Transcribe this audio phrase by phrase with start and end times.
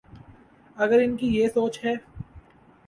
[0.77, 1.93] اگر ان کی یہ سوچ ہے۔